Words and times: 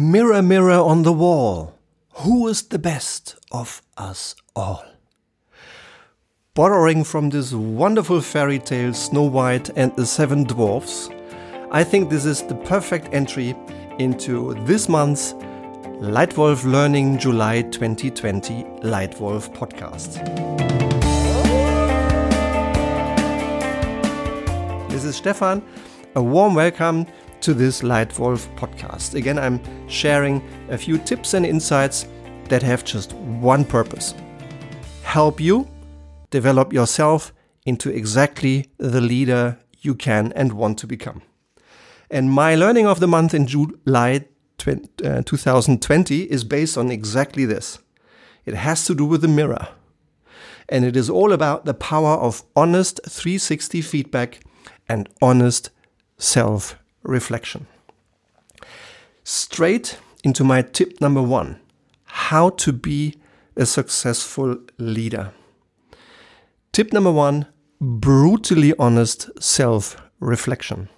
Mirror, 0.00 0.40
mirror 0.40 0.80
on 0.80 1.02
the 1.02 1.12
wall, 1.12 1.74
who 2.14 2.48
is 2.48 2.62
the 2.62 2.78
best 2.78 3.36
of 3.52 3.82
us 3.98 4.34
all? 4.56 4.82
Borrowing 6.54 7.04
from 7.04 7.28
this 7.28 7.52
wonderful 7.52 8.22
fairy 8.22 8.58
tale 8.58 8.94
Snow 8.94 9.24
White 9.24 9.68
and 9.76 9.94
the 9.96 10.06
Seven 10.06 10.44
Dwarfs, 10.44 11.10
I 11.70 11.84
think 11.84 12.08
this 12.08 12.24
is 12.24 12.40
the 12.40 12.54
perfect 12.54 13.12
entry 13.12 13.54
into 13.98 14.54
this 14.64 14.88
month's 14.88 15.34
Lightwolf 16.00 16.64
Learning 16.64 17.18
July 17.18 17.60
2020 17.60 18.64
Lightwolf 18.82 19.54
podcast. 19.54 20.16
This 24.88 25.04
is 25.04 25.16
Stefan. 25.16 25.62
A 26.16 26.22
warm 26.22 26.54
welcome 26.54 27.06
to 27.42 27.54
this 27.54 27.82
Lightwolf 27.82 28.54
podcast. 28.56 29.14
Again, 29.14 29.38
I'm 29.38 29.60
sharing 29.88 30.42
a 30.68 30.78
few 30.78 30.98
tips 30.98 31.34
and 31.34 31.46
insights 31.46 32.06
that 32.48 32.62
have 32.62 32.84
just 32.84 33.12
one 33.14 33.64
purpose 33.64 34.14
help 35.10 35.40
you 35.40 35.68
develop 36.30 36.72
yourself 36.72 37.32
into 37.66 37.90
exactly 37.90 38.70
the 38.78 39.00
leader 39.00 39.58
you 39.80 39.92
can 39.92 40.32
and 40.36 40.52
want 40.52 40.78
to 40.78 40.86
become. 40.86 41.22
And 42.08 42.30
my 42.30 42.54
learning 42.54 42.86
of 42.86 43.00
the 43.00 43.08
month 43.08 43.34
in 43.34 43.46
July 43.46 44.26
2020 44.58 46.22
uh, 46.22 46.34
is 46.34 46.44
based 46.44 46.78
on 46.78 46.92
exactly 46.92 47.44
this. 47.44 47.80
It 48.44 48.54
has 48.54 48.84
to 48.84 48.94
do 48.94 49.04
with 49.04 49.22
the 49.22 49.28
mirror. 49.28 49.68
And 50.68 50.84
it 50.84 50.96
is 50.96 51.10
all 51.10 51.32
about 51.32 51.64
the 51.64 51.74
power 51.74 52.14
of 52.14 52.44
honest 52.54 53.00
360 53.08 53.82
feedback 53.82 54.40
and 54.88 55.08
honest 55.20 55.70
self 56.18 56.76
reflection. 57.02 57.66
Straight 59.24 59.98
into 60.24 60.44
my 60.44 60.62
tip 60.62 61.00
number 61.00 61.22
one 61.22 61.60
how 62.04 62.50
to 62.50 62.72
be 62.72 63.14
a 63.56 63.64
successful 63.64 64.56
leader. 64.78 65.32
Tip 66.72 66.92
number 66.92 67.12
one 67.12 67.46
brutally 67.80 68.74
honest 68.78 69.30
self 69.42 69.96
reflection. 70.18 70.88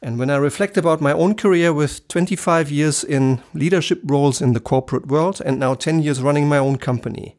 And 0.00 0.18
when 0.18 0.30
I 0.30 0.36
reflect 0.36 0.76
about 0.76 1.00
my 1.00 1.12
own 1.12 1.36
career 1.36 1.72
with 1.72 2.08
25 2.08 2.70
years 2.72 3.04
in 3.04 3.40
leadership 3.54 4.00
roles 4.02 4.42
in 4.42 4.52
the 4.52 4.60
corporate 4.60 5.06
world 5.06 5.40
and 5.44 5.60
now 5.60 5.74
10 5.74 6.02
years 6.02 6.20
running 6.20 6.48
my 6.48 6.58
own 6.58 6.76
company, 6.76 7.36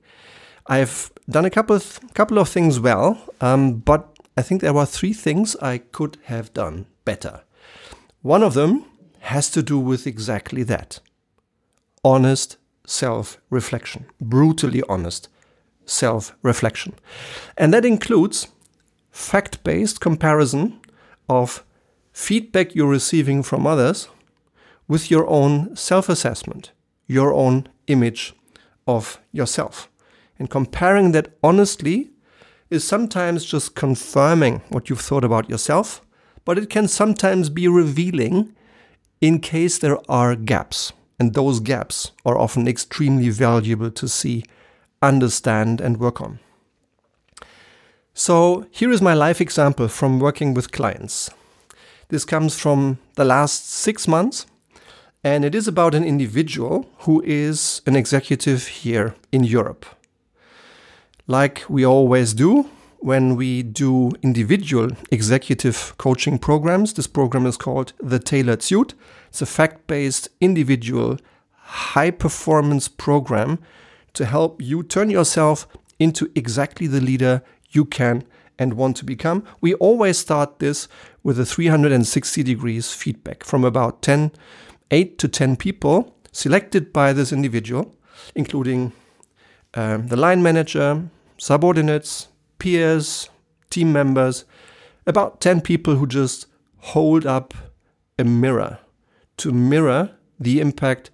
I've 0.68 1.12
done 1.30 1.44
a 1.44 1.50
couple 1.50 1.76
of, 1.76 2.00
couple 2.14 2.40
of 2.40 2.48
things 2.48 2.80
well, 2.80 3.22
um, 3.42 3.80
but 3.80 4.18
I 4.38 4.42
think 4.44 4.62
there 4.62 4.74
were 4.74 4.86
three 4.86 5.12
things 5.12 5.58
I 5.58 5.80
could 5.80 6.18
have 6.26 6.54
done 6.54 6.86
better. 7.06 7.42
One 8.22 8.44
of 8.44 8.54
them 8.54 8.86
has 9.20 9.50
to 9.52 9.64
do 9.64 9.80
with 9.80 10.06
exactly 10.06 10.64
that 10.64 11.00
honest 12.04 12.58
self 12.86 13.38
reflection, 13.50 14.06
brutally 14.20 14.84
honest 14.90 15.30
self 15.86 16.36
reflection. 16.42 16.94
And 17.58 17.74
that 17.74 17.86
includes 17.86 18.48
fact 19.12 19.64
based 19.64 20.02
comparison 20.02 20.80
of 21.30 21.64
feedback 22.12 22.76
you're 22.76 22.88
receiving 22.88 23.44
from 23.44 23.66
others 23.66 24.08
with 24.88 25.10
your 25.10 25.28
own 25.28 25.76
self 25.76 26.10
assessment, 26.10 26.72
your 27.08 27.34
own 27.34 27.68
image 27.88 28.34
of 28.88 29.20
yourself. 29.32 29.90
And 30.38 30.50
comparing 30.50 31.12
that 31.14 31.38
honestly 31.42 32.10
is 32.70 32.84
sometimes 32.84 33.46
just 33.46 33.76
confirming 33.76 34.62
what 34.70 34.90
you've 34.90 35.02
thought 35.02 35.24
about 35.24 35.50
yourself 35.50 36.03
but 36.46 36.58
it 36.58 36.70
can 36.70 36.88
sometimes 36.88 37.50
be 37.50 37.68
revealing 37.68 38.56
in 39.22 39.40
case 39.40 39.78
there 39.78 40.00
are 40.10 40.36
gaps. 40.36 40.94
And 41.20 41.34
those 41.34 41.60
gaps 41.60 42.12
are 42.26 42.38
often 42.38 42.68
extremely 42.68 43.30
valuable 43.30 43.92
to 43.92 44.08
see, 44.08 44.44
understand, 45.02 45.80
and 45.80 46.00
work 46.00 46.20
on. 46.20 46.40
So, 48.14 48.66
here 48.72 48.92
is 48.92 49.02
my 49.02 49.14
life 49.14 49.40
example 49.40 49.88
from 49.88 50.20
working 50.20 50.54
with 50.54 50.72
clients. 50.72 51.30
This 52.10 52.26
comes 52.26 52.60
from 52.60 53.00
the 53.16 53.26
last 53.26 53.70
six 53.70 54.08
months, 54.08 54.46
and 55.24 55.46
it 55.46 55.56
is 55.56 55.68
about 55.68 55.96
an 55.96 56.04
individual 56.04 56.90
who 57.00 57.24
is 57.26 57.82
an 57.86 57.96
executive 57.96 58.68
here 58.68 59.16
in 59.32 59.44
Europe. 59.44 59.86
Like 61.26 61.64
we 61.70 61.86
always 61.86 62.34
do, 62.34 62.70
when 63.04 63.36
we 63.36 63.62
do 63.62 64.14
individual 64.22 64.90
executive 65.12 65.94
coaching 65.98 66.40
programs. 66.40 66.94
This 66.94 67.06
program 67.06 67.46
is 67.46 67.58
called 67.58 67.92
the 68.00 68.18
Tailored 68.18 68.64
Suit. 68.64 68.94
It's 69.28 69.42
a 69.42 69.46
fact 69.46 69.88
based, 69.88 70.30
individual, 70.40 71.18
high 71.52 72.12
performance 72.12 72.88
program 72.88 73.60
to 74.14 74.26
help 74.26 74.62
you 74.62 74.84
turn 74.84 75.10
yourself 75.10 75.68
into 76.00 76.32
exactly 76.34 76.88
the 76.88 77.02
leader 77.02 77.44
you 77.72 77.84
can 77.84 78.24
and 78.58 78.76
want 78.76 78.96
to 78.98 79.06
become. 79.06 79.44
We 79.60 79.74
always 79.74 80.18
start 80.18 80.60
this 80.60 80.88
with 81.24 81.38
a 81.38 81.46
360 81.46 82.42
degrees 82.42 82.94
feedback 82.94 83.44
from 83.44 83.66
about 83.66 84.02
10, 84.02 84.32
8 84.92 85.18
to 85.18 85.28
10 85.28 85.58
people 85.58 86.16
selected 86.32 86.94
by 86.94 87.12
this 87.12 87.34
individual, 87.34 87.94
including 88.34 88.94
um, 89.74 90.08
the 90.08 90.16
line 90.16 90.42
manager, 90.42 91.10
subordinates, 91.38 92.30
peers, 92.64 93.30
team 93.70 93.92
members, 93.92 94.46
about 95.06 95.42
10 95.42 95.60
people 95.60 95.98
who 95.98 96.08
just 96.08 96.46
hold 96.78 97.26
up 97.26 97.54
a 98.18 98.24
mirror 98.24 98.80
to 99.36 99.52
mirror 99.52 100.12
the 100.40 100.62
impact 100.62 101.12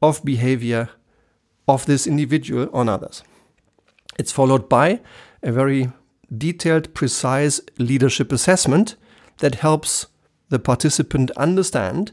of 0.00 0.24
behavior 0.24 0.88
of 1.68 1.84
this 1.84 2.06
individual 2.06 2.70
on 2.72 2.88
others. 2.88 3.22
It's 4.18 4.32
followed 4.32 4.70
by 4.70 5.00
a 5.42 5.52
very 5.52 5.92
detailed, 6.34 6.94
precise 6.94 7.60
leadership 7.78 8.32
assessment 8.32 8.96
that 9.40 9.56
helps 9.56 10.06
the 10.48 10.58
participant 10.58 11.30
understand 11.32 12.12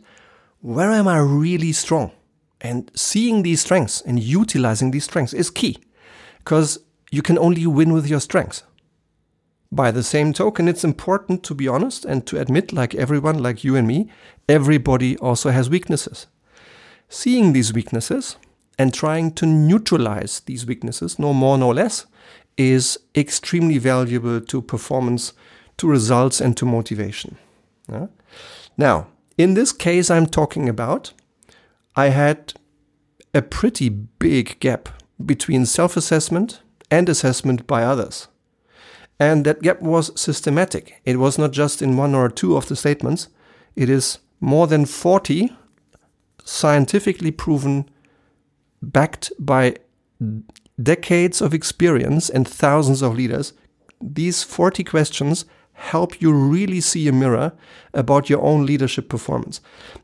where 0.59 0.91
am 0.91 1.07
I 1.07 1.19
really 1.19 1.71
strong? 1.71 2.11
And 2.59 2.91
seeing 2.95 3.43
these 3.43 3.61
strengths 3.61 4.01
and 4.01 4.21
utilizing 4.21 4.91
these 4.91 5.05
strengths 5.05 5.33
is 5.33 5.49
key 5.49 5.77
because 6.39 6.79
you 7.11 7.21
can 7.21 7.37
only 7.37 7.65
win 7.65 7.93
with 7.93 8.07
your 8.09 8.19
strengths. 8.19 8.63
By 9.73 9.89
the 9.89 10.03
same 10.03 10.33
token, 10.33 10.67
it's 10.67 10.83
important 10.83 11.41
to 11.45 11.55
be 11.55 11.67
honest 11.67 12.05
and 12.05 12.27
to 12.27 12.39
admit, 12.39 12.71
like 12.71 12.93
everyone, 12.93 13.41
like 13.41 13.63
you 13.63 13.75
and 13.75 13.87
me, 13.87 14.07
everybody 14.47 15.17
also 15.17 15.49
has 15.49 15.67
weaknesses. 15.67 16.27
Seeing 17.09 17.53
these 17.53 17.73
weaknesses 17.73 18.37
and 18.77 18.93
trying 18.93 19.31
to 19.31 19.47
neutralize 19.47 20.41
these 20.41 20.67
weaknesses, 20.67 21.17
no 21.17 21.33
more, 21.33 21.57
no 21.57 21.71
less, 21.71 22.05
is 22.55 22.99
extremely 23.15 23.79
valuable 23.79 24.39
to 24.41 24.61
performance, 24.61 25.33
to 25.77 25.87
results, 25.87 26.39
and 26.39 26.55
to 26.57 26.67
motivation. 26.67 27.39
Yeah? 27.91 28.07
Now, 28.77 29.07
in 29.39 29.55
this 29.55 29.71
case, 29.71 30.11
I'm 30.11 30.27
talking 30.27 30.69
about, 30.69 31.13
I 31.95 32.09
had 32.09 32.53
a 33.33 33.41
pretty 33.41 33.89
big 33.89 34.59
gap 34.59 34.89
between 35.25 35.65
self 35.65 35.97
assessment 35.97 36.61
and 36.91 37.09
assessment 37.09 37.65
by 37.65 37.83
others. 37.83 38.27
And 39.19 39.45
that 39.45 39.61
gap 39.61 39.81
was 39.81 40.19
systematic. 40.19 41.01
It 41.05 41.17
was 41.17 41.37
not 41.37 41.51
just 41.51 41.81
in 41.81 41.97
one 41.97 42.15
or 42.15 42.29
two 42.29 42.57
of 42.57 42.67
the 42.67 42.75
statements, 42.75 43.29
it 43.75 43.89
is 43.89 44.19
more 44.39 44.67
than 44.67 44.85
40 44.85 45.55
scientifically 46.43 47.31
proven, 47.31 47.89
backed 48.81 49.31
by 49.39 49.75
decades 50.81 51.41
of 51.41 51.53
experience 51.53 52.29
and 52.29 52.47
thousands 52.47 53.01
of 53.01 53.15
leaders. 53.15 53.53
These 54.01 54.43
40 54.43 54.83
questions 54.83 55.45
help 55.73 56.21
you 56.21 56.33
really 56.33 56.81
see 56.81 57.07
a 57.07 57.11
mirror 57.11 57.53
about 57.93 58.29
your 58.29 58.41
own 58.41 58.65
leadership 58.65 59.09
performance. 59.09 59.61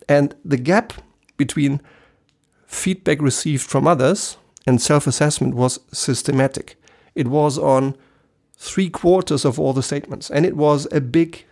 And 0.07 0.35
the 0.43 0.57
gap 0.57 0.93
between 1.37 1.81
feedback 2.65 3.21
received 3.21 3.63
from 3.63 3.87
others 3.87 4.37
and 4.65 4.81
self 4.81 5.07
assessment 5.07 5.55
was 5.55 5.79
systematic. 5.91 6.81
It 7.15 7.27
was 7.27 7.57
on 7.57 7.95
three 8.59 8.89
quarters 8.89 9.45
of 9.45 9.59
all 9.59 9.73
the 9.73 9.81
statements. 9.81 10.29
And 10.29 10.45
it 10.45 10.55
was 10.55 10.87
a 10.91 10.99
big, 10.99 11.45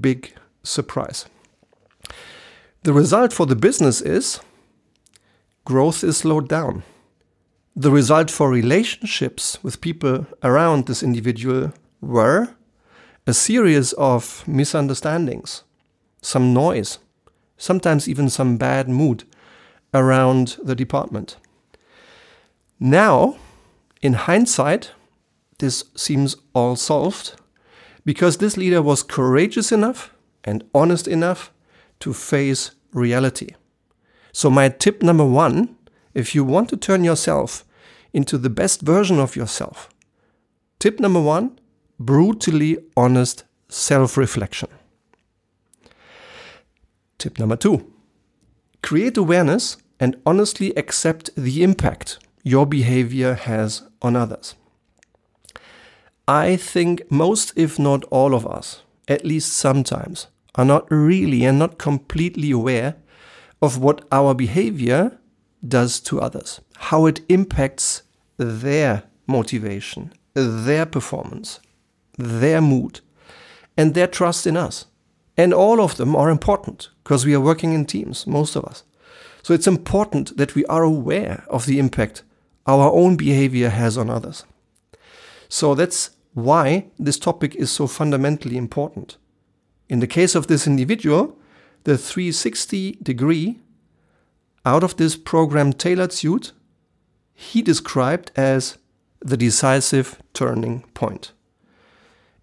big 0.00 0.34
surprise. 0.62 1.26
The 2.82 2.94
result 2.94 3.32
for 3.32 3.46
the 3.46 3.54
business 3.54 4.00
is 4.00 4.40
growth 5.64 6.02
is 6.02 6.16
slowed 6.16 6.48
down. 6.48 6.82
The 7.74 7.90
result 7.90 8.30
for 8.30 8.48
relationships 8.48 9.58
with 9.62 9.82
people 9.82 10.26
around 10.42 10.86
this 10.86 11.02
individual 11.02 11.74
were 12.00 12.48
a 13.26 13.34
series 13.34 13.92
of 13.94 14.46
misunderstandings, 14.46 15.64
some 16.22 16.54
noise, 16.54 16.98
sometimes 17.58 18.08
even 18.08 18.30
some 18.30 18.56
bad 18.56 18.88
mood 18.88 19.24
around 19.92 20.56
the 20.62 20.74
department. 20.74 21.36
Now, 22.78 23.36
in 24.00 24.12
hindsight, 24.14 24.92
this 25.58 25.84
seems 25.96 26.36
all 26.54 26.76
solved 26.76 27.34
because 28.04 28.36
this 28.36 28.56
leader 28.56 28.82
was 28.82 29.02
courageous 29.02 29.72
enough 29.72 30.14
and 30.44 30.64
honest 30.74 31.08
enough 31.08 31.52
to 32.00 32.12
face 32.12 32.70
reality. 32.92 33.48
So, 34.32 34.50
my 34.50 34.68
tip 34.68 35.02
number 35.02 35.24
one 35.24 35.76
if 36.14 36.34
you 36.34 36.44
want 36.44 36.70
to 36.70 36.78
turn 36.78 37.04
yourself 37.04 37.62
into 38.14 38.38
the 38.38 38.48
best 38.48 38.80
version 38.80 39.18
of 39.18 39.36
yourself, 39.36 39.90
tip 40.78 40.98
number 40.98 41.20
one 41.20 41.58
brutally 41.98 42.78
honest 42.96 43.44
self 43.68 44.16
reflection. 44.16 44.68
Tip 47.18 47.38
number 47.38 47.56
two 47.56 47.92
create 48.82 49.16
awareness 49.16 49.76
and 49.98 50.16
honestly 50.24 50.72
accept 50.76 51.30
the 51.36 51.62
impact 51.62 52.18
your 52.42 52.66
behavior 52.66 53.34
has 53.34 53.82
on 54.00 54.14
others. 54.14 54.54
I 56.28 56.56
think 56.56 57.08
most, 57.10 57.52
if 57.54 57.78
not 57.78 58.04
all 58.10 58.34
of 58.34 58.46
us, 58.46 58.82
at 59.06 59.24
least 59.24 59.52
sometimes, 59.52 60.26
are 60.56 60.64
not 60.64 60.90
really 60.90 61.44
and 61.44 61.58
not 61.58 61.78
completely 61.78 62.50
aware 62.50 62.96
of 63.62 63.78
what 63.78 64.04
our 64.10 64.34
behavior 64.34 65.18
does 65.66 66.00
to 66.00 66.20
others, 66.20 66.60
how 66.76 67.06
it 67.06 67.20
impacts 67.28 68.02
their 68.38 69.04
motivation, 69.26 70.12
their 70.34 70.84
performance, 70.84 71.60
their 72.18 72.60
mood, 72.60 73.00
and 73.76 73.94
their 73.94 74.06
trust 74.08 74.46
in 74.46 74.56
us. 74.56 74.86
And 75.36 75.54
all 75.54 75.80
of 75.80 75.96
them 75.96 76.16
are 76.16 76.30
important 76.30 76.88
because 77.04 77.24
we 77.24 77.34
are 77.34 77.40
working 77.40 77.72
in 77.72 77.84
teams, 77.84 78.26
most 78.26 78.56
of 78.56 78.64
us. 78.64 78.82
So 79.42 79.54
it's 79.54 79.66
important 79.66 80.36
that 80.38 80.56
we 80.56 80.64
are 80.66 80.82
aware 80.82 81.44
of 81.48 81.66
the 81.66 81.78
impact 81.78 82.24
our 82.66 82.90
own 82.90 83.16
behavior 83.16 83.68
has 83.68 83.96
on 83.96 84.10
others. 84.10 84.44
So 85.48 85.74
that's 85.76 86.10
why 86.36 86.84
this 86.98 87.18
topic 87.18 87.54
is 87.54 87.70
so 87.70 87.86
fundamentally 87.86 88.58
important. 88.58 89.16
In 89.88 90.00
the 90.00 90.06
case 90.06 90.34
of 90.34 90.48
this 90.48 90.66
individual, 90.66 91.38
the 91.84 91.96
360 91.96 92.98
degree 93.02 93.60
out 94.66 94.84
of 94.84 94.98
this 94.98 95.16
program 95.16 95.72
tailored 95.72 96.12
suit, 96.12 96.52
he 97.32 97.62
described 97.62 98.32
as 98.36 98.76
the 99.20 99.38
decisive 99.38 100.20
turning 100.34 100.82
point. 100.92 101.32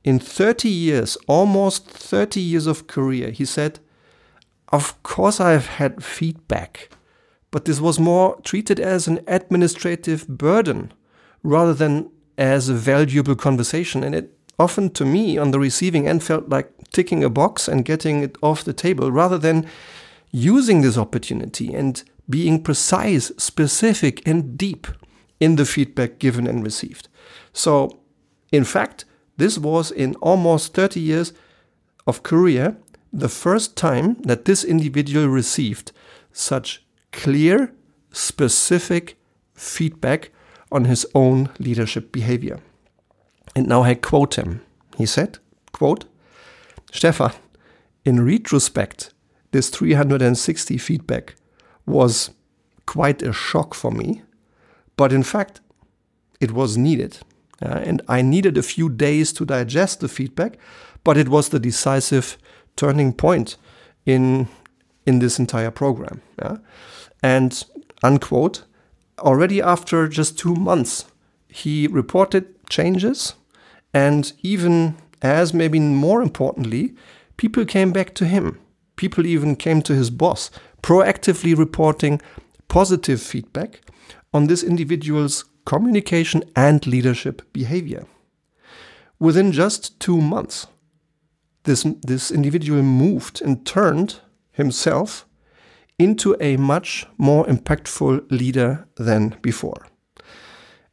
In 0.03 0.17
30 0.17 0.69
years, 0.69 1.15
almost 1.27 1.87
30 1.87 2.41
years 2.41 2.65
of 2.65 2.87
career, 2.87 3.29
he 3.29 3.45
said, 3.45 3.79
Of 4.69 5.03
course, 5.03 5.39
I've 5.39 5.67
had 5.67 6.03
feedback, 6.03 6.89
but 7.51 7.65
this 7.65 7.79
was 7.79 7.99
more 7.99 8.41
treated 8.41 8.79
as 8.79 9.07
an 9.07 9.19
administrative 9.27 10.27
burden 10.27 10.91
rather 11.43 11.75
than 11.75 12.09
as 12.37 12.69
a 12.69 12.73
valuable 12.73 13.35
conversation. 13.35 14.03
And 14.03 14.15
it 14.15 14.37
often, 14.59 14.89
to 14.91 15.05
me, 15.05 15.37
on 15.37 15.51
the 15.51 15.59
receiving 15.59 16.07
end, 16.07 16.23
felt 16.23 16.49
like 16.49 16.71
ticking 16.91 17.23
a 17.23 17.29
box 17.29 17.67
and 17.67 17.85
getting 17.85 18.23
it 18.23 18.37
off 18.41 18.63
the 18.63 18.73
table 18.73 19.11
rather 19.11 19.37
than 19.37 19.67
using 20.31 20.81
this 20.81 20.97
opportunity 20.97 21.73
and 21.73 22.03
being 22.29 22.63
precise, 22.63 23.31
specific, 23.37 24.25
and 24.27 24.57
deep 24.57 24.87
in 25.39 25.55
the 25.57 25.65
feedback 25.65 26.19
given 26.19 26.47
and 26.47 26.63
received. 26.63 27.07
So, 27.51 27.99
in 28.51 28.63
fact, 28.63 29.05
this 29.37 29.57
was 29.57 29.91
in 29.91 30.15
almost 30.15 30.73
30 30.73 30.99
years 30.99 31.33
of 32.07 32.23
career 32.23 32.77
the 33.11 33.29
first 33.29 33.75
time 33.75 34.15
that 34.23 34.45
this 34.45 34.63
individual 34.63 35.27
received 35.27 35.91
such 36.31 36.83
clear, 37.11 37.73
specific 38.11 39.17
feedback 39.53 40.31
on 40.73 40.85
his 40.85 41.05
own 41.13 41.49
leadership 41.59 42.11
behavior. 42.11 42.59
And 43.55 43.67
now 43.67 43.83
I 43.83 43.93
quote 43.93 44.35
him. 44.35 44.61
He 44.97 45.05
said, 45.05 45.37
quote, 45.71 46.05
Stefan, 46.91 47.31
in 48.03 48.25
retrospect, 48.25 49.13
this 49.51 49.69
360 49.69 50.77
feedback 50.79 51.35
was 51.85 52.31
quite 52.85 53.21
a 53.21 53.31
shock 53.31 53.73
for 53.73 53.91
me, 53.91 54.23
but 54.97 55.13
in 55.13 55.23
fact, 55.23 55.61
it 56.41 56.51
was 56.51 56.77
needed. 56.77 57.19
Uh, 57.61 57.81
and 57.85 58.01
I 58.07 58.21
needed 58.21 58.57
a 58.57 58.63
few 58.63 58.89
days 58.89 59.31
to 59.33 59.45
digest 59.45 59.99
the 59.99 60.07
feedback, 60.07 60.57
but 61.03 61.17
it 61.17 61.29
was 61.29 61.49
the 61.49 61.59
decisive 61.59 62.37
turning 62.75 63.13
point 63.13 63.57
in, 64.05 64.47
in 65.05 65.19
this 65.19 65.39
entire 65.39 65.71
program. 65.71 66.21
Yeah? 66.41 66.57
And, 67.21 67.63
unquote, 68.01 68.63
already 69.19 69.61
after 69.61 70.07
just 70.07 70.37
two 70.37 70.55
months, 70.55 71.05
he 71.47 71.87
reported 71.87 72.45
changes, 72.69 73.35
and 73.93 74.33
even 74.41 74.95
as 75.21 75.53
maybe 75.53 75.79
more 75.79 76.21
importantly, 76.21 76.95
people 77.37 77.65
came 77.65 77.91
back 77.91 78.13
to 78.15 78.25
him. 78.25 78.59
People 78.95 79.25
even 79.25 79.55
came 79.55 79.81
to 79.83 79.95
his 79.95 80.09
boss, 80.09 80.51
proactively 80.81 81.57
reporting 81.57 82.21
positive 82.67 83.21
feedback 83.21 83.81
on 84.33 84.47
this 84.47 84.63
individual's 84.63 85.45
communication 85.65 86.43
and 86.55 86.85
leadership 86.85 87.41
behavior. 87.53 88.05
Within 89.19 89.51
just 89.51 89.99
two 89.99 90.19
months, 90.19 90.67
this, 91.63 91.85
this 92.01 92.31
individual 92.31 92.81
moved 92.81 93.41
and 93.41 93.65
turned 93.65 94.19
himself 94.51 95.25
into 95.99 96.35
a 96.39 96.57
much 96.57 97.05
more 97.17 97.45
impactful 97.45 98.29
leader 98.31 98.87
than 98.95 99.37
before. 99.41 99.87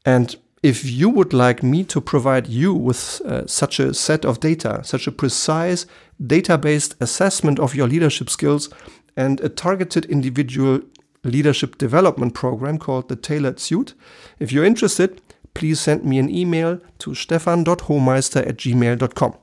And 0.05 0.37
if 0.63 0.85
you 0.85 1.09
would 1.09 1.33
like 1.33 1.63
me 1.63 1.85
to 1.85 2.01
provide 2.01 2.47
you 2.47 2.75
with 2.75 3.23
uh, 3.25 3.47
such 3.47 3.81
a 3.81 3.95
set 3.95 4.25
of 4.25 4.41
data, 4.41 4.83
such 4.85 5.07
a 5.07 5.13
precise 5.13 5.87
data 6.25 6.59
based 6.59 6.95
assessment 7.01 7.59
of 7.59 7.75
your 7.75 7.89
leadership 7.89 8.29
skills, 8.29 8.69
and 9.17 9.41
a 9.41 9.49
targeted 9.49 10.05
individual 10.07 10.81
leadership 11.25 11.79
development 11.79 12.35
program 12.35 12.79
called 12.79 13.09
the 13.09 13.17
Tailored 13.17 13.59
Suit, 13.59 13.95
if 14.39 14.53
you're 14.53 14.65
interested, 14.65 15.21
please 15.55 15.81
send 15.81 16.05
me 16.05 16.19
an 16.19 16.31
email 16.31 16.81
to 16.99 17.15
stefan.hohmeister 17.15 18.47
at 18.47 18.57
gmail.com. 18.57 19.37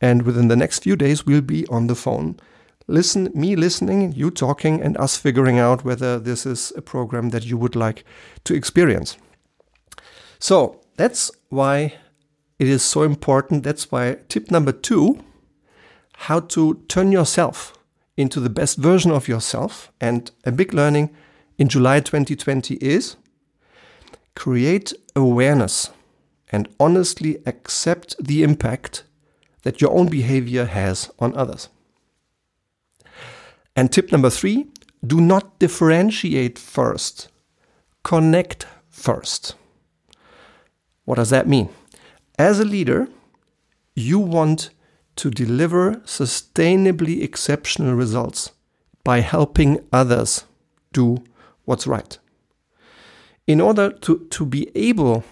And 0.00 0.22
within 0.22 0.48
the 0.48 0.56
next 0.56 0.82
few 0.82 0.96
days, 0.96 1.24
we'll 1.24 1.40
be 1.40 1.66
on 1.68 1.86
the 1.86 1.94
phone 1.94 2.36
listen 2.86 3.30
me 3.34 3.56
listening 3.56 4.12
you 4.12 4.30
talking 4.30 4.82
and 4.82 4.96
us 4.98 5.16
figuring 5.16 5.58
out 5.58 5.84
whether 5.84 6.18
this 6.18 6.44
is 6.46 6.72
a 6.76 6.82
program 6.82 7.30
that 7.30 7.44
you 7.44 7.56
would 7.56 7.76
like 7.76 8.04
to 8.44 8.54
experience. 8.54 9.16
So 10.38 10.80
that's 10.96 11.30
why 11.48 11.94
it 12.58 12.68
is 12.68 12.82
so 12.82 13.02
important 13.02 13.62
that's 13.62 13.90
why 13.90 14.18
tip 14.28 14.50
number 14.50 14.72
2 14.72 15.18
how 16.16 16.40
to 16.40 16.74
turn 16.88 17.10
yourself 17.10 17.76
into 18.16 18.40
the 18.40 18.50
best 18.50 18.78
version 18.78 19.10
of 19.10 19.28
yourself. 19.28 19.90
And 20.00 20.30
a 20.44 20.52
big 20.52 20.72
learning 20.72 21.10
in 21.58 21.68
July 21.68 22.00
2020 22.00 22.74
is 22.76 23.16
create 24.34 24.92
awareness 25.16 25.90
and 26.50 26.68
honestly 26.78 27.38
accept 27.46 28.14
the 28.24 28.42
impact 28.42 29.04
that 29.62 29.80
your 29.80 29.92
own 29.92 30.08
behavior 30.08 30.66
has 30.66 31.10
on 31.18 31.34
others 31.36 31.68
and 33.76 33.92
tip 33.92 34.12
number 34.12 34.30
three 34.30 34.66
do 35.06 35.20
not 35.20 35.58
differentiate 35.58 36.58
first, 36.58 37.28
connect 38.02 38.66
first. 38.88 39.54
What 41.04 41.16
does 41.16 41.30
that 41.30 41.46
mean? 41.46 41.68
As 42.38 42.58
a 42.58 42.64
leader, 42.64 43.08
you 43.94 44.18
want 44.18 44.70
to 45.16 45.30
deliver 45.30 45.96
sustainably 46.06 47.22
exceptional 47.22 47.94
results 47.94 48.52
by 49.04 49.20
helping 49.20 49.84
others 49.92 50.44
do 50.92 51.22
what's 51.64 51.86
right. 51.86 52.18
In 53.46 53.60
order 53.60 53.90
to, 53.90 54.26
to 54.30 54.46
be 54.46 54.70
able 54.74 55.22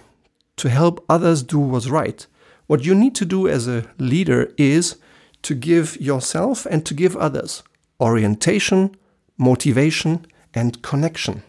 to 0.56 0.68
help 0.68 1.04
others 1.08 1.42
do 1.42 1.58
what's 1.58 1.88
right, 1.88 2.26
what 2.66 2.84
you 2.84 2.94
need 2.94 3.14
to 3.16 3.24
do 3.24 3.48
as 3.48 3.66
a 3.66 3.86
leader 3.98 4.52
is 4.58 4.96
to 5.42 5.54
give 5.54 6.00
yourself 6.00 6.66
and 6.66 6.84
to 6.86 6.94
give 6.94 7.16
others 7.16 7.62
orientation, 8.02 8.96
motivation, 9.38 10.26
and 10.52 10.82
connection. 10.82 11.42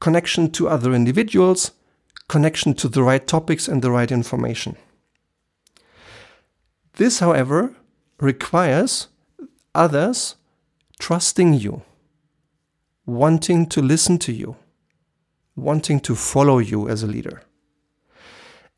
Connection 0.00 0.50
to 0.52 0.68
other 0.68 0.94
individuals, 0.94 1.72
connection 2.28 2.72
to 2.74 2.88
the 2.88 3.02
right 3.02 3.26
topics 3.26 3.66
and 3.66 3.82
the 3.82 3.90
right 3.90 4.12
information. 4.12 4.76
This, 6.94 7.18
however, 7.18 7.74
requires 8.20 9.08
others 9.74 10.36
trusting 10.98 11.54
you, 11.54 11.82
wanting 13.04 13.66
to 13.66 13.82
listen 13.82 14.18
to 14.18 14.32
you, 14.32 14.56
wanting 15.56 16.00
to 16.00 16.14
follow 16.14 16.58
you 16.58 16.88
as 16.88 17.02
a 17.02 17.06
leader. 17.06 17.42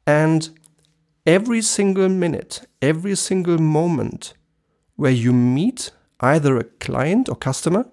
And 0.06 0.48
every 1.26 1.60
single 1.62 2.08
minute, 2.08 2.66
every 2.80 3.14
single 3.14 3.58
moment 3.58 4.32
where 4.96 5.12
you 5.12 5.32
meet 5.32 5.92
either 6.20 6.56
a 6.56 6.64
client 6.64 7.28
or 7.28 7.36
customer, 7.36 7.86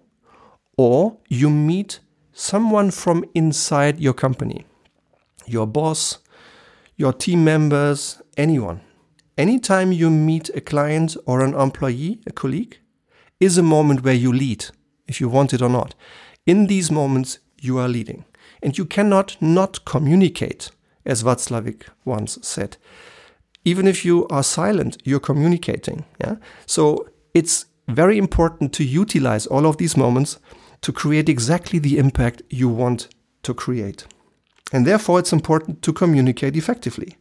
or 0.78 1.18
you 1.30 1.50
meet 1.50 2.00
someone 2.34 2.92
from 2.92 3.24
inside 3.34 4.00
your 4.00 4.14
company, 4.14 4.66
your 5.46 5.66
boss, 5.68 6.20
your 6.98 7.14
team 7.14 7.44
members, 7.44 8.22
anyone. 8.38 8.82
Anytime 9.38 9.92
you 9.92 10.10
meet 10.10 10.50
a 10.56 10.62
client 10.62 11.18
or 11.26 11.42
an 11.42 11.54
employee, 11.54 12.22
a 12.26 12.32
colleague, 12.32 12.78
is 13.40 13.58
a 13.58 13.64
moment 13.64 14.04
where 14.04 14.14
you 14.14 14.32
lead, 14.32 14.66
if 15.08 15.20
you 15.20 15.28
want 15.28 15.54
it 15.54 15.62
or 15.62 15.70
not. 15.70 15.94
In 16.46 16.68
these 16.68 16.90
moments, 16.90 17.40
you 17.60 17.78
are 17.78 17.88
leading. 17.88 18.26
And 18.64 18.78
you 18.78 18.86
cannot 18.86 19.38
not 19.42 19.84
communicate, 19.86 20.72
as 21.06 21.24
Watzlawick 21.24 21.84
once 22.06 22.40
said. 22.42 22.78
Even 23.66 23.88
if 23.88 24.06
you 24.06 24.28
are 24.28 24.44
silent, 24.44 24.98
you're 25.04 25.20
communicating. 25.20 26.06
Yeah? 26.20 26.36
So 26.66 27.10
it's 27.34 27.66
very 27.88 28.18
important 28.18 28.74
to 28.74 28.84
utilize 28.84 29.46
all 29.48 29.66
of 29.66 29.78
these 29.78 29.96
moments 29.98 30.40
to 30.82 30.92
create 30.92 31.30
exactly 31.30 31.80
the 31.80 31.98
impact 31.98 32.42
you 32.50 32.70
want 32.70 33.08
to 33.44 33.54
create. 33.54 34.06
And 34.74 34.86
therefore, 34.86 35.20
it's 35.20 35.34
important 35.34 35.82
to 35.84 35.94
communicate 35.94 36.56
effectively. 36.56 37.18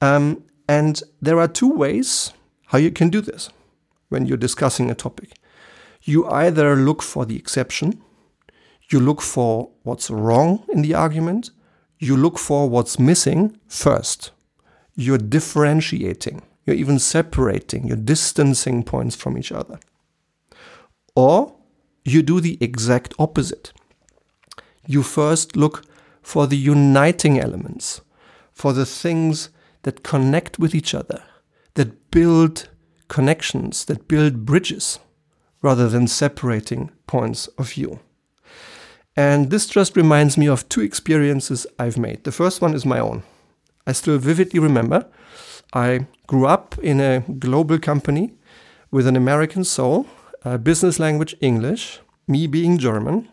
Um, 0.00 0.44
and 0.68 1.02
there 1.20 1.38
are 1.38 1.48
two 1.48 1.70
ways 1.70 2.32
how 2.66 2.78
you 2.78 2.90
can 2.90 3.10
do 3.10 3.20
this 3.20 3.50
when 4.08 4.26
you're 4.26 4.36
discussing 4.36 4.90
a 4.90 4.94
topic. 4.94 5.30
You 6.02 6.26
either 6.28 6.74
look 6.74 7.02
for 7.02 7.26
the 7.26 7.36
exception, 7.36 8.02
you 8.90 8.98
look 8.98 9.20
for 9.20 9.70
what's 9.82 10.10
wrong 10.10 10.64
in 10.70 10.82
the 10.82 10.94
argument, 10.94 11.50
you 11.98 12.16
look 12.16 12.38
for 12.38 12.68
what's 12.68 12.98
missing 12.98 13.58
first. 13.68 14.32
You're 14.94 15.18
differentiating, 15.18 16.42
you're 16.64 16.76
even 16.76 16.98
separating, 16.98 17.86
you're 17.86 17.96
distancing 17.96 18.82
points 18.82 19.16
from 19.16 19.36
each 19.36 19.52
other. 19.52 19.78
Or 21.14 21.56
you 22.04 22.22
do 22.22 22.40
the 22.40 22.58
exact 22.60 23.14
opposite. 23.18 23.72
You 24.86 25.02
first 25.02 25.56
look 25.56 25.84
for 26.22 26.46
the 26.46 26.56
uniting 26.56 27.38
elements, 27.38 28.00
for 28.52 28.72
the 28.72 28.86
things 28.86 29.50
that 29.82 30.02
connect 30.02 30.58
with 30.58 30.74
each 30.74 30.94
other, 30.94 31.22
that 31.74 32.10
build 32.10 32.68
connections, 33.08 33.84
that 33.86 34.08
build 34.08 34.44
bridges, 34.44 34.98
rather 35.60 35.88
than 35.88 36.06
separating 36.06 36.90
points 37.06 37.46
of 37.58 37.72
view. 37.72 38.00
And 39.16 39.50
this 39.50 39.66
just 39.66 39.96
reminds 39.96 40.38
me 40.38 40.48
of 40.48 40.68
two 40.68 40.80
experiences 40.80 41.66
I've 41.78 41.98
made. 41.98 42.24
The 42.24 42.32
first 42.32 42.60
one 42.62 42.74
is 42.74 42.86
my 42.86 42.98
own. 42.98 43.22
I 43.86 43.92
still 43.92 44.18
vividly 44.18 44.60
remember 44.60 45.06
I 45.72 46.06
grew 46.26 46.46
up 46.46 46.78
in 46.82 47.00
a 47.00 47.20
global 47.38 47.78
company 47.78 48.34
with 48.90 49.06
an 49.06 49.16
American 49.16 49.64
soul, 49.64 50.06
business 50.62 50.98
language 50.98 51.34
English, 51.40 52.00
me 52.28 52.46
being 52.46 52.78
German. 52.78 53.28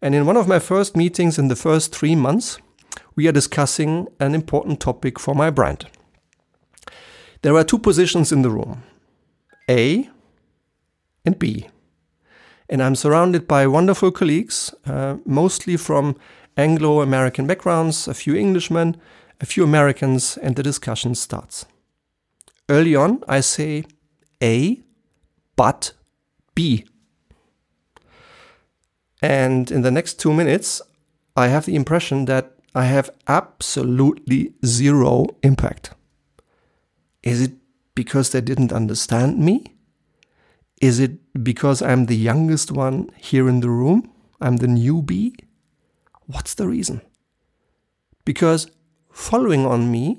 And 0.00 0.14
in 0.14 0.26
one 0.26 0.36
of 0.36 0.48
my 0.48 0.58
first 0.58 0.96
meetings 0.96 1.38
in 1.38 1.48
the 1.48 1.56
first 1.56 1.94
three 1.94 2.14
months, 2.14 2.58
we 3.16 3.26
are 3.28 3.32
discussing 3.32 4.08
an 4.20 4.34
important 4.34 4.80
topic 4.80 5.18
for 5.18 5.34
my 5.34 5.50
brand. 5.50 5.86
There 7.42 7.56
are 7.56 7.64
two 7.64 7.78
positions 7.78 8.32
in 8.32 8.42
the 8.42 8.50
room 8.50 8.82
A 9.68 10.08
and 11.24 11.38
B. 11.38 11.68
And 12.70 12.82
I'm 12.82 12.94
surrounded 12.94 13.48
by 13.48 13.66
wonderful 13.66 14.10
colleagues, 14.10 14.74
uh, 14.86 15.16
mostly 15.24 15.76
from 15.76 16.16
Anglo 16.56 17.00
American 17.00 17.46
backgrounds, 17.46 18.08
a 18.08 18.14
few 18.14 18.36
Englishmen, 18.36 18.96
a 19.40 19.46
few 19.46 19.64
Americans, 19.64 20.36
and 20.36 20.56
the 20.56 20.62
discussion 20.62 21.14
starts. 21.14 21.66
Early 22.68 22.94
on, 22.94 23.22
I 23.28 23.40
say 23.40 23.84
A, 24.42 24.82
but 25.56 25.92
B. 26.54 26.84
And 29.22 29.70
in 29.70 29.82
the 29.82 29.90
next 29.90 30.20
two 30.20 30.32
minutes, 30.32 30.82
I 31.36 31.48
have 31.48 31.66
the 31.66 31.76
impression 31.76 32.24
that 32.26 32.52
I 32.74 32.84
have 32.84 33.10
absolutely 33.26 34.54
zero 34.64 35.26
impact. 35.42 35.90
Is 37.22 37.40
it 37.40 37.52
because 37.94 38.30
they 38.30 38.40
didn't 38.40 38.72
understand 38.72 39.38
me? 39.38 39.64
Is 40.80 41.00
it 41.00 41.18
because 41.42 41.82
I'm 41.82 42.06
the 42.06 42.16
youngest 42.16 42.70
one 42.70 43.10
here 43.16 43.48
in 43.48 43.60
the 43.60 43.70
room? 43.70 44.12
I'm 44.40 44.58
the 44.58 44.68
newbie? 44.68 45.34
What's 46.26 46.54
the 46.54 46.68
reason? 46.68 47.00
Because 48.24 48.70
following 49.18 49.66
on 49.66 49.90
me, 49.90 50.16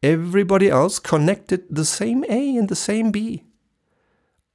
everybody 0.00 0.70
else 0.70 0.98
connected 1.00 1.64
the 1.68 1.84
same 1.84 2.24
A 2.28 2.56
and 2.56 2.68
the 2.68 2.76
same 2.76 3.10
B. 3.10 3.42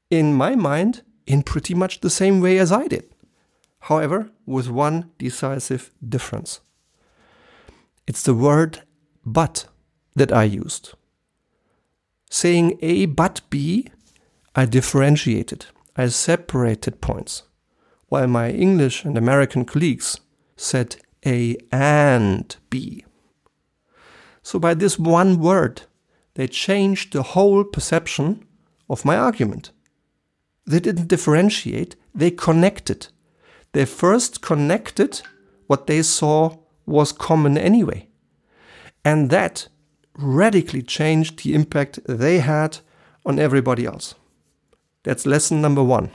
In 0.10 0.34
my 0.34 0.56
mind, 0.56 1.04
in 1.28 1.44
pretty 1.44 1.76
much 1.76 2.00
the 2.00 2.10
same 2.10 2.40
way 2.40 2.58
as 2.58 2.72
I 2.72 2.88
did. 2.88 3.06
However, 3.82 4.32
with 4.46 4.70
one 4.70 5.12
decisive 5.18 5.92
difference. 6.02 6.62
It's 8.08 8.24
the 8.24 8.34
word 8.34 8.82
but 9.26 9.66
that 10.16 10.32
I 10.32 10.46
used. 10.46 10.94
Saying 12.32 12.80
A 12.82 13.06
but 13.06 13.42
B, 13.50 13.90
I 14.56 14.66
differentiated, 14.66 15.66
I 15.98 16.08
separated 16.08 17.02
points, 17.02 17.44
while 18.08 18.28
my 18.28 18.50
English 18.50 19.04
and 19.04 19.18
American 19.18 19.66
colleagues 19.66 20.22
said 20.56 20.96
A 21.26 21.58
and 21.72 22.56
B. 22.70 23.04
So, 24.46 24.60
by 24.60 24.76
this 24.76 25.00
one 25.00 25.40
word, 25.40 25.82
they 26.36 26.46
changed 26.48 27.14
the 27.14 27.24
whole 27.24 27.64
perception 27.64 28.46
of 28.88 29.04
my 29.04 29.18
argument. 29.18 29.72
They 30.68 30.80
didn't 30.80 31.08
differentiate, 31.08 31.96
they 32.14 32.30
connected. 32.30 33.08
They 33.72 33.86
first 33.86 34.42
connected 34.42 35.24
what 35.66 35.88
they 35.88 36.04
saw 36.04 36.60
was 36.86 37.12
common 37.12 37.58
anyway. 37.58 38.08
And 39.04 39.32
that 39.32 39.68
radically 40.16 40.84
changed 40.84 41.44
the 41.44 41.56
impact 41.56 42.00
they 42.06 42.38
had 42.38 42.78
on 43.26 43.40
everybody 43.40 43.88
else. 43.88 44.14
That's 45.02 45.26
lesson 45.26 45.60
number 45.60 45.84
one. 45.84 46.12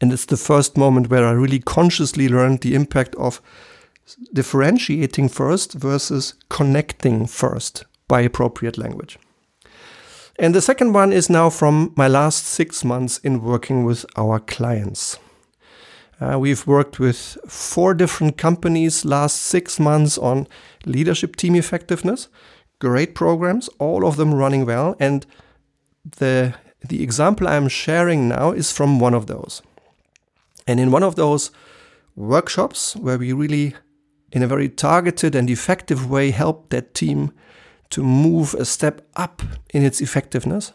And 0.00 0.12
it's 0.12 0.26
the 0.26 0.36
first 0.36 0.76
moment 0.76 1.10
where 1.10 1.24
I 1.24 1.30
really 1.30 1.60
consciously 1.60 2.28
learned 2.28 2.62
the 2.62 2.74
impact 2.74 3.14
of 3.14 3.40
differentiating 4.32 5.28
first 5.28 5.72
versus 5.72 6.34
connecting 6.48 7.26
first 7.26 7.84
by 8.08 8.20
appropriate 8.20 8.78
language. 8.78 9.18
And 10.38 10.54
the 10.54 10.60
second 10.60 10.92
one 10.92 11.12
is 11.12 11.30
now 11.30 11.50
from 11.50 11.92
my 11.96 12.08
last 12.08 12.46
six 12.46 12.84
months 12.84 13.18
in 13.18 13.42
working 13.42 13.84
with 13.84 14.04
our 14.16 14.40
clients. 14.40 15.18
Uh, 16.20 16.38
we've 16.38 16.66
worked 16.66 16.98
with 16.98 17.36
four 17.48 17.94
different 17.94 18.36
companies 18.36 19.04
last 19.04 19.42
six 19.42 19.80
months 19.80 20.18
on 20.18 20.46
leadership 20.86 21.36
team 21.36 21.54
effectiveness. 21.54 22.28
Great 22.80 23.14
programs, 23.14 23.68
all 23.78 24.06
of 24.06 24.16
them 24.16 24.34
running 24.34 24.66
well. 24.66 24.96
And 24.98 25.26
the 26.18 26.54
the 26.88 27.02
example 27.02 27.48
I'm 27.48 27.68
sharing 27.68 28.28
now 28.28 28.52
is 28.52 28.70
from 28.70 29.00
one 29.00 29.14
of 29.14 29.26
those. 29.26 29.62
And 30.66 30.78
in 30.78 30.90
one 30.90 31.02
of 31.02 31.16
those 31.16 31.50
workshops 32.16 32.94
where 32.96 33.18
we 33.18 33.32
really, 33.32 33.74
in 34.34 34.42
a 34.42 34.48
very 34.48 34.68
targeted 34.68 35.36
and 35.36 35.48
effective 35.48 36.10
way, 36.10 36.32
help 36.32 36.68
that 36.70 36.92
team 36.92 37.32
to 37.90 38.02
move 38.02 38.52
a 38.54 38.64
step 38.64 39.06
up 39.14 39.42
in 39.72 39.84
its 39.84 40.00
effectiveness, 40.00 40.72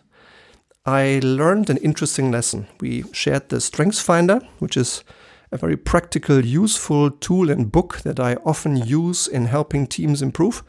I 0.85 1.19
learned 1.21 1.69
an 1.69 1.75
interesting 1.77 2.31
lesson. 2.31 2.67
We 2.79 3.03
shared 3.11 3.49
the 3.49 3.59
Strengths 3.59 3.99
Finder, 3.99 4.39
which 4.59 4.77
is 4.77 5.03
a 5.51 5.57
very 5.57 5.75
practical, 5.75 6.45
useful 6.45 7.11
tool 7.11 7.51
and 7.51 7.69
book 7.69 7.97
that 8.03 8.17
I 8.17 8.35
often 8.45 8.77
use 8.77 9.27
in 9.27 9.45
helping 9.45 9.87
teams 9.87 10.21
improve. 10.21 10.63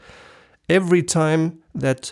Every 0.67 1.01
time 1.01 1.59
that 1.73 2.11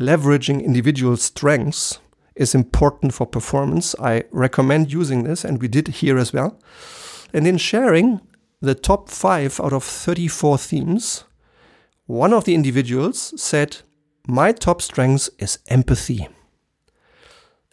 leveraging 0.00 0.64
individual 0.64 1.18
strengths 1.18 1.98
is 2.34 2.54
important 2.54 3.12
for 3.12 3.26
performance, 3.26 3.94
I 4.00 4.24
recommend 4.30 4.92
using 4.94 5.24
this, 5.24 5.44
and 5.44 5.60
we 5.60 5.68
did 5.68 5.88
here 5.88 6.16
as 6.16 6.32
well. 6.32 6.58
And 7.34 7.46
in 7.46 7.58
sharing 7.58 8.22
the 8.60 8.74
top 8.74 9.08
five 9.08 9.60
out 9.60 9.72
of 9.72 9.84
34 9.84 10.58
themes, 10.58 11.24
one 12.06 12.32
of 12.32 12.44
the 12.44 12.54
individuals 12.54 13.40
said, 13.40 13.78
My 14.26 14.52
top 14.52 14.80
strength 14.80 15.28
is 15.38 15.58
empathy. 15.68 16.28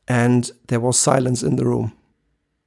And 0.07 0.51
there 0.67 0.79
was 0.79 0.99
silence 0.99 1.43
in 1.43 1.55
the 1.55 1.65
room. 1.65 1.93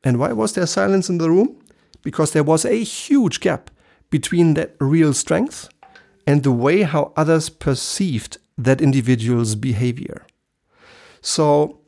And 0.03 0.19
why 0.19 0.33
was 0.33 0.55
there 0.55 0.67
silence 0.67 1.09
in 1.09 1.19
the 1.19 1.31
room? 1.31 1.57
Because 2.03 2.33
there 2.33 2.45
was 2.45 2.65
a 2.65 2.83
huge 2.83 3.41
gap 3.41 3.71
between 4.11 4.55
that 4.55 4.77
real 4.81 5.13
strength 5.13 5.69
and 6.27 6.43
the 6.43 6.53
way 6.53 6.83
how 6.83 7.13
others 7.17 7.49
perceived 7.49 8.39
that 8.57 8.81
individual's 8.81 9.55
behavior. 9.55 10.27
So 11.21 11.81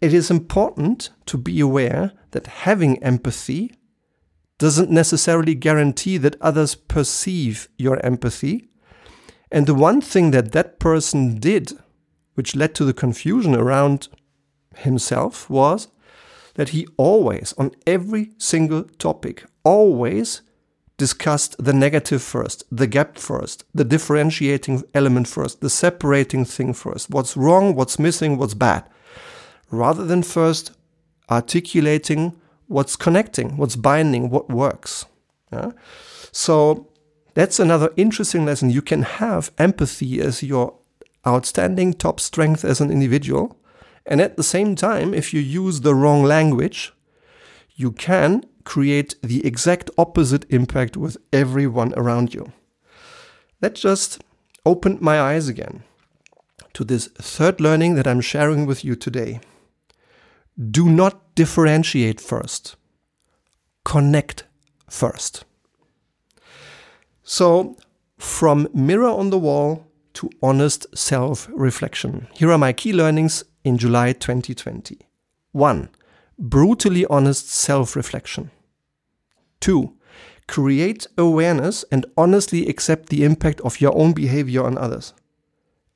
it 0.00 0.12
is 0.12 0.30
important 0.30 1.10
to 1.26 1.38
be 1.38 1.60
aware 1.60 2.12
that 2.32 2.46
having 2.48 3.02
empathy 3.02 3.72
doesn't 4.62 4.92
necessarily 4.92 5.56
guarantee 5.56 6.16
that 6.18 6.40
others 6.40 6.76
perceive 6.76 7.68
your 7.78 7.98
empathy. 8.06 8.68
And 9.50 9.66
the 9.66 9.74
one 9.74 10.00
thing 10.00 10.30
that 10.30 10.52
that 10.52 10.78
person 10.78 11.40
did, 11.40 11.72
which 12.34 12.54
led 12.54 12.72
to 12.76 12.84
the 12.84 12.92
confusion 12.94 13.56
around 13.56 14.06
himself, 14.76 15.50
was 15.50 15.88
that 16.54 16.68
he 16.68 16.86
always, 16.96 17.52
on 17.58 17.72
every 17.88 18.30
single 18.38 18.84
topic, 18.84 19.44
always 19.64 20.42
discussed 20.96 21.56
the 21.58 21.72
negative 21.72 22.22
first, 22.22 22.62
the 22.70 22.86
gap 22.86 23.18
first, 23.18 23.64
the 23.74 23.84
differentiating 23.84 24.84
element 24.94 25.26
first, 25.26 25.60
the 25.60 25.70
separating 25.70 26.44
thing 26.44 26.72
first. 26.72 27.10
What's 27.10 27.36
wrong, 27.36 27.74
what's 27.74 27.98
missing, 27.98 28.38
what's 28.38 28.54
bad. 28.54 28.84
Rather 29.72 30.04
than 30.04 30.22
first 30.22 30.70
articulating 31.28 32.36
what's 32.72 32.96
connecting, 32.96 33.56
what's 33.56 33.76
binding, 33.76 34.30
what 34.30 34.48
works. 34.48 35.06
Yeah? 35.52 35.72
So 36.32 36.88
that's 37.34 37.60
another 37.60 37.90
interesting 37.96 38.44
lesson. 38.44 38.70
You 38.70 38.82
can 38.82 39.02
have 39.02 39.52
empathy 39.58 40.20
as 40.20 40.42
your 40.42 40.74
outstanding 41.26 41.94
top 41.94 42.18
strength 42.20 42.64
as 42.64 42.80
an 42.80 42.90
individual. 42.90 43.58
And 44.04 44.20
at 44.20 44.36
the 44.36 44.42
same 44.42 44.74
time, 44.74 45.14
if 45.14 45.32
you 45.32 45.40
use 45.40 45.80
the 45.80 45.94
wrong 45.94 46.24
language, 46.24 46.92
you 47.74 47.92
can 47.92 48.44
create 48.64 49.14
the 49.22 49.44
exact 49.46 49.90
opposite 49.96 50.44
impact 50.50 50.96
with 50.96 51.16
everyone 51.32 51.92
around 51.96 52.34
you. 52.34 52.52
That 53.60 53.74
just 53.74 54.22
opened 54.64 55.00
my 55.00 55.20
eyes 55.20 55.48
again 55.48 55.84
to 56.74 56.84
this 56.84 57.06
third 57.06 57.60
learning 57.60 57.94
that 57.96 58.06
I'm 58.06 58.20
sharing 58.20 58.66
with 58.66 58.84
you 58.84 58.96
today. 58.96 59.40
Do 60.58 60.88
not 60.88 61.34
differentiate 61.34 62.20
first, 62.20 62.76
connect 63.84 64.44
first. 64.88 65.44
So, 67.22 67.76
from 68.18 68.68
mirror 68.74 69.08
on 69.08 69.30
the 69.30 69.38
wall 69.38 69.86
to 70.14 70.30
honest 70.42 70.86
self 70.96 71.48
reflection. 71.52 72.28
Here 72.34 72.50
are 72.50 72.58
my 72.58 72.72
key 72.72 72.92
learnings 72.92 73.44
in 73.64 73.78
July 73.78 74.12
2020. 74.12 74.98
1. 75.52 75.88
Brutally 76.38 77.06
honest 77.06 77.50
self 77.50 77.96
reflection. 77.96 78.50
2. 79.60 79.96
Create 80.48 81.06
awareness 81.16 81.84
and 81.90 82.04
honestly 82.16 82.66
accept 82.68 83.08
the 83.08 83.24
impact 83.24 83.60
of 83.62 83.80
your 83.80 83.96
own 83.96 84.12
behavior 84.12 84.64
on 84.64 84.76
others. 84.76 85.14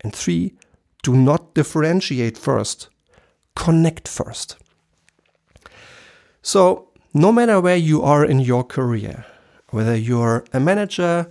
And 0.01 0.15
3. 0.15 0.55
Do 1.03 1.17
not 1.17 1.55
differentiate 1.55 2.39
first, 2.39 2.89
connect 3.57 4.07
first. 4.07 4.57
So, 6.43 6.91
no 7.13 7.33
matter 7.33 7.61
where 7.61 7.77
you 7.77 8.03
are 8.03 8.25
in 8.25 8.39
your 8.39 8.63
career, 8.63 9.25
whether 9.71 9.97
you're 9.97 10.45
a 10.53 10.61
manager, 10.61 11.27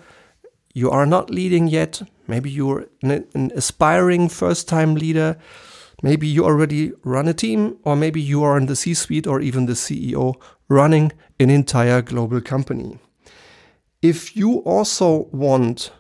you 0.74 0.92
are 0.92 1.06
not 1.06 1.30
leading 1.30 1.70
yet, 1.70 2.02
maybe 2.28 2.52
you're 2.52 2.88
an, 3.02 3.26
an 3.34 3.52
aspiring 3.56 4.28
first 4.28 4.68
time 4.68 4.96
leader, 4.96 5.38
maybe 6.04 6.28
you 6.28 6.44
already 6.44 6.92
run 7.04 7.30
a 7.30 7.34
team, 7.34 7.78
or 7.84 7.96
maybe 7.96 8.20
you 8.20 8.44
are 8.44 8.58
in 8.58 8.66
the 8.66 8.76
C 8.76 8.94
suite 8.94 9.26
or 9.26 9.40
even 9.40 9.68
the 9.68 9.74
CEO 9.74 10.36
running 10.68 11.14
an 11.40 11.50
entire 11.50 12.02
global 12.02 12.42
company. 12.42 13.00
If 14.02 14.36
you 14.36 14.58
also 14.60 15.30
want 15.32 15.92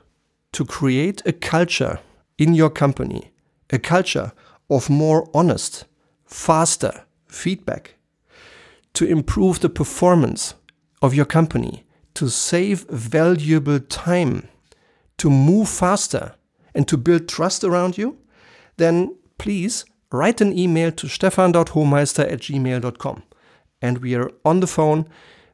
to 0.51 0.65
create 0.65 1.21
a 1.25 1.31
culture 1.31 1.99
in 2.37 2.53
your 2.53 2.69
company, 2.69 3.31
a 3.69 3.79
culture 3.79 4.33
of 4.69 4.89
more 4.89 5.29
honest, 5.33 5.85
faster 6.25 7.05
feedback, 7.27 7.95
to 8.93 9.05
improve 9.05 9.59
the 9.59 9.69
performance 9.69 10.55
of 11.01 11.13
your 11.13 11.25
company, 11.25 11.85
to 12.13 12.29
save 12.29 12.85
valuable 12.89 13.79
time, 13.79 14.47
to 15.17 15.29
move 15.29 15.69
faster, 15.69 16.35
and 16.73 16.87
to 16.87 16.97
build 16.97 17.27
trust 17.27 17.63
around 17.63 17.97
you, 17.97 18.17
then 18.77 19.15
please 19.37 19.85
write 20.11 20.41
an 20.41 20.57
email 20.57 20.91
to 20.91 21.07
stefan.hohmeister 21.07 22.31
at 22.31 22.39
gmail.com. 22.39 23.23
And 23.81 23.97
we 23.99 24.15
are 24.15 24.31
on 24.43 24.59
the 24.59 24.67
phone, 24.67 25.07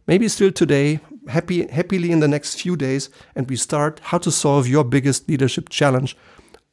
maybe 0.08 0.28
still 0.28 0.52
today, 0.52 1.00
happy, 1.28 1.68
happily 1.68 2.12
in 2.12 2.20
the 2.20 2.28
next 2.28 2.62
few 2.62 2.76
days, 2.76 3.10
and 3.36 3.50
we 3.50 3.56
start 3.56 4.00
how 4.04 4.18
to 4.20 4.32
solve 4.32 4.68
your 4.68 4.84
biggest 4.84 5.28
leadership 5.28 5.70
challenge 5.70 6.16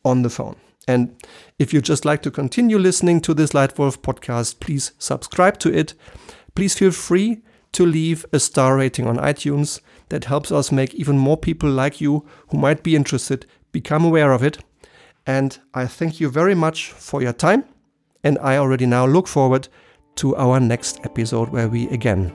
on 0.04 0.22
the 0.22 0.30
phone. 0.30 0.56
And 0.88 1.14
if 1.58 1.72
you 1.72 1.82
just 1.82 2.06
like 2.06 2.22
to 2.22 2.30
continue 2.30 2.78
listening 2.78 3.20
to 3.20 3.34
this 3.34 3.52
Lightwolf 3.52 3.98
podcast, 3.98 4.58
please 4.58 4.92
subscribe 4.98 5.58
to 5.58 5.72
it. 5.72 5.92
Please 6.54 6.74
feel 6.74 6.90
free 6.90 7.42
to 7.72 7.84
leave 7.84 8.24
a 8.32 8.40
star 8.40 8.76
rating 8.76 9.06
on 9.06 9.18
iTunes. 9.18 9.80
That 10.08 10.24
helps 10.24 10.50
us 10.50 10.72
make 10.72 10.94
even 10.94 11.18
more 11.18 11.36
people 11.36 11.68
like 11.68 12.00
you 12.00 12.26
who 12.48 12.56
might 12.56 12.82
be 12.82 12.96
interested 12.96 13.44
become 13.70 14.06
aware 14.06 14.32
of 14.32 14.42
it. 14.42 14.58
And 15.26 15.58
I 15.74 15.86
thank 15.86 16.20
you 16.20 16.30
very 16.30 16.54
much 16.54 16.90
for 16.92 17.20
your 17.20 17.34
time. 17.34 17.64
And 18.24 18.38
I 18.38 18.56
already 18.56 18.86
now 18.86 19.06
look 19.06 19.28
forward 19.28 19.68
to 20.16 20.34
our 20.36 20.58
next 20.58 21.00
episode 21.04 21.50
where 21.50 21.68
we 21.68 21.86
again 21.90 22.34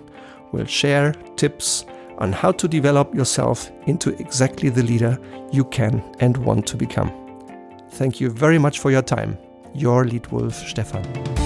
will 0.52 0.68
share 0.68 1.14
tips 1.36 1.86
on 2.20 2.32
how 2.32 2.52
to 2.52 2.68
develop 2.68 3.16
yourself 3.16 3.72
into 3.88 4.12
exactly 4.22 4.70
the 4.70 4.84
leader 4.84 5.18
you 5.52 5.66
can 5.66 6.04
and 6.20 6.38
want 6.38 6.68
to 6.68 6.78
become. 6.78 7.23
Thank 7.94 8.20
you 8.20 8.30
very 8.30 8.58
much 8.58 8.80
for 8.80 8.92
your 8.92 9.04
time. 9.04 9.38
Your 9.74 10.06
lead 10.06 10.28
wolf, 10.28 10.56
Stefan. 10.56 11.43